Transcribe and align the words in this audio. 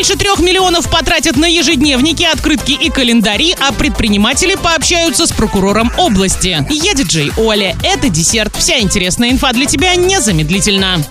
Больше 0.00 0.16
трех 0.16 0.40
миллионов 0.40 0.88
потратят 0.90 1.36
на 1.36 1.44
ежедневники, 1.44 2.24
открытки 2.24 2.72
и 2.72 2.88
календари, 2.88 3.54
а 3.60 3.70
предприниматели 3.70 4.54
пообщаются 4.54 5.26
с 5.26 5.30
прокурором 5.30 5.92
области. 5.98 6.66
Я 6.70 6.94
диджей 6.94 7.30
Оля. 7.36 7.76
Это 7.84 8.08
десерт. 8.08 8.56
Вся 8.56 8.80
интересная 8.80 9.30
инфа 9.30 9.52
для 9.52 9.66
тебя 9.66 9.94
незамедлительно. 9.96 11.04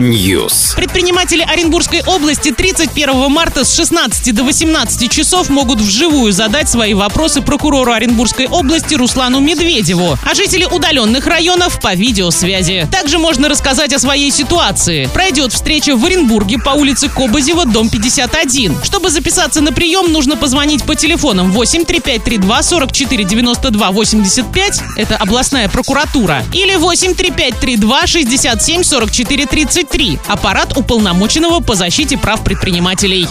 News. 0.00 0.76
Предприниматели 0.76 1.42
Оренбургской 1.42 2.02
области 2.06 2.52
31 2.52 3.30
марта 3.30 3.66
с 3.66 3.76
16 3.76 4.34
до 4.34 4.44
18 4.44 5.12
часов 5.12 5.50
могут 5.50 5.82
вживую 5.82 6.32
задать 6.32 6.70
свои 6.70 6.94
вопросы 6.94 7.42
прокурору 7.42 7.92
Оренбургской 7.92 8.46
области 8.46 8.94
Руслану 8.94 9.40
Медведеву, 9.40 10.16
а 10.24 10.34
жители 10.34 10.64
удаленных 10.64 11.26
районов 11.26 11.82
по 11.82 11.92
видеосвязи. 11.92 12.88
Также 12.90 13.18
можно 13.18 13.50
рассказать 13.50 13.92
о 13.92 13.98
своей 13.98 14.30
ситуации. 14.30 15.04
Пройдет 15.12 15.52
встреча 15.52 15.94
в 15.94 16.02
Оренбурге 16.06 16.56
по 16.56 16.77
улице 16.78 17.08
Кобазева, 17.08 17.64
дом 17.66 17.90
51. 17.90 18.84
Чтобы 18.84 19.10
записаться 19.10 19.60
на 19.60 19.72
прием, 19.72 20.12
нужно 20.12 20.36
позвонить 20.36 20.84
по 20.84 20.94
телефонам 20.94 21.50
8 21.50 21.84
3532 21.84 22.62
44 22.62 23.24
92 23.24 23.90
85, 23.90 24.80
это 24.96 25.16
областная 25.16 25.68
прокуратура, 25.68 26.44
или 26.52 26.76
8 26.76 27.14
3532 27.14 28.06
67 28.06 28.82
44 28.82 29.46
33, 29.46 30.18
аппарат 30.28 30.76
уполномоченного 30.76 31.60
по 31.60 31.74
защите 31.74 32.16
прав 32.16 32.44
предпринимателей. 32.44 33.26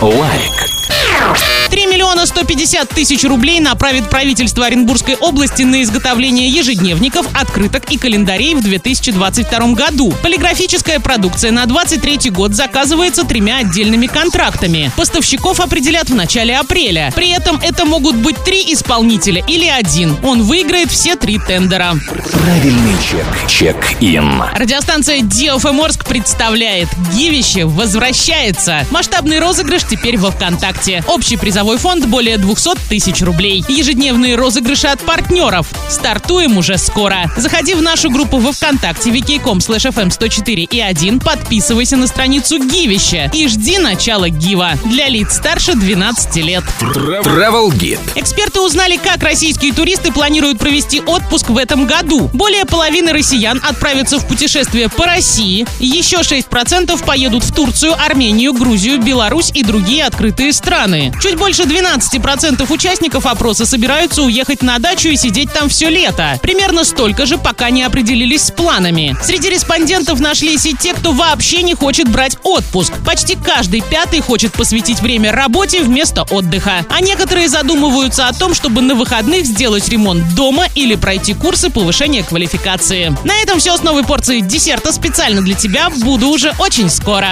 Лайк. 0.00 1.63
3 1.68 1.86
миллиона 1.86 2.26
150 2.26 2.88
тысяч 2.88 3.24
рублей 3.24 3.60
направит 3.60 4.08
правительство 4.08 4.66
Оренбургской 4.66 5.16
области 5.16 5.62
на 5.62 5.82
изготовление 5.82 6.48
ежедневников, 6.48 7.26
открыток 7.34 7.90
и 7.90 7.98
календарей 7.98 8.54
в 8.54 8.62
2022 8.62 9.72
году. 9.74 10.12
Полиграфическая 10.22 11.00
продукция 11.00 11.50
на 11.50 11.66
23 11.66 12.30
год 12.30 12.54
заказывается 12.54 13.24
тремя 13.24 13.58
отдельными 13.58 14.06
контрактами. 14.06 14.90
Поставщиков 14.96 15.60
определят 15.60 16.10
в 16.10 16.14
начале 16.14 16.56
апреля. 16.56 17.12
При 17.14 17.30
этом 17.30 17.60
это 17.62 17.84
могут 17.84 18.16
быть 18.16 18.36
три 18.44 18.72
исполнителя 18.72 19.44
или 19.46 19.66
один. 19.66 20.16
Он 20.22 20.42
выиграет 20.42 20.90
все 20.90 21.16
три 21.16 21.38
тендера. 21.38 21.94
Правильный 22.32 22.94
чек. 23.08 23.48
Чек-ин. 23.48 24.42
Радиостанция 24.54 25.20
DFM 25.20 25.84
Орск 25.84 26.04
представляет 26.04 26.88
«Гивище 27.14 27.64
возвращается». 27.64 28.86
Масштабный 28.90 29.38
розыгрыш 29.38 29.84
теперь 29.84 30.18
во 30.18 30.30
ВКонтакте. 30.30 31.04
Общий 31.08 31.36
призовой 31.64 31.78
фонд 31.78 32.06
более 32.06 32.36
200 32.36 32.76
тысяч 32.90 33.22
рублей. 33.22 33.64
Ежедневные 33.68 34.36
розыгрыши 34.36 34.86
от 34.86 35.00
партнеров. 35.00 35.66
Стартуем 35.88 36.58
уже 36.58 36.76
скоро. 36.76 37.32
Заходи 37.38 37.72
в 37.72 37.80
нашу 37.80 38.10
группу 38.10 38.36
во 38.36 38.52
ВКонтакте 38.52 39.08
wiki.com 39.08 39.58
slash 39.58 39.90
fm 39.90 40.10
104 40.10 40.64
и 40.64 40.80
1, 40.80 41.20
подписывайся 41.20 41.96
на 41.96 42.06
страницу 42.06 42.58
Гивище 42.58 43.30
и 43.32 43.48
жди 43.48 43.78
начала 43.78 44.28
Гива. 44.28 44.72
Для 44.84 45.08
лиц 45.08 45.36
старше 45.36 45.74
12 45.74 46.36
лет. 46.36 46.64
Travel 46.80 47.70
Guide. 47.70 48.00
Эксперты 48.14 48.60
узнали, 48.60 48.98
как 48.98 49.22
российские 49.22 49.72
туристы 49.72 50.12
планируют 50.12 50.58
провести 50.58 51.00
отпуск 51.00 51.48
в 51.48 51.56
этом 51.56 51.86
году. 51.86 52.28
Более 52.34 52.66
половины 52.66 53.12
россиян 53.12 53.58
отправятся 53.66 54.18
в 54.18 54.26
путешествие 54.26 54.90
по 54.90 55.06
России. 55.06 55.66
Еще 55.80 56.18
6% 56.18 57.02
поедут 57.06 57.42
в 57.42 57.54
Турцию, 57.54 57.94
Армению, 57.98 58.52
Грузию, 58.52 59.00
Беларусь 59.00 59.50
и 59.54 59.62
другие 59.62 60.04
открытые 60.04 60.52
страны. 60.52 61.10
Чуть 61.22 61.38
больше 61.44 61.64
12% 61.64 62.72
участников 62.72 63.26
опроса 63.26 63.66
собираются 63.66 64.22
уехать 64.22 64.62
на 64.62 64.78
дачу 64.78 65.10
и 65.10 65.16
сидеть 65.18 65.52
там 65.52 65.68
все 65.68 65.90
лето. 65.90 66.38
Примерно 66.40 66.84
столько 66.84 67.26
же, 67.26 67.36
пока 67.36 67.68
не 67.68 67.82
определились 67.82 68.44
с 68.44 68.50
планами. 68.50 69.14
Среди 69.22 69.50
респондентов 69.50 70.20
нашлись 70.20 70.64
и 70.64 70.74
те, 70.74 70.94
кто 70.94 71.12
вообще 71.12 71.60
не 71.60 71.74
хочет 71.74 72.08
брать 72.08 72.38
отпуск. 72.44 72.94
Почти 73.04 73.36
каждый 73.36 73.82
пятый 73.82 74.22
хочет 74.22 74.54
посвятить 74.54 75.00
время 75.00 75.32
работе 75.32 75.82
вместо 75.82 76.22
отдыха. 76.22 76.86
А 76.88 77.02
некоторые 77.02 77.50
задумываются 77.50 78.26
о 78.26 78.32
том, 78.32 78.54
чтобы 78.54 78.80
на 78.80 78.94
выходных 78.94 79.44
сделать 79.44 79.86
ремонт 79.90 80.34
дома 80.34 80.68
или 80.74 80.94
пройти 80.94 81.34
курсы 81.34 81.68
повышения 81.68 82.22
квалификации. 82.22 83.14
На 83.22 83.36
этом 83.42 83.58
все 83.58 83.76
с 83.76 83.82
новой 83.82 84.04
порцией 84.04 84.40
десерта 84.40 84.92
специально 84.92 85.42
для 85.42 85.54
тебя. 85.54 85.90
Буду 85.90 86.28
уже 86.28 86.54
очень 86.58 86.88
скоро. 86.88 87.28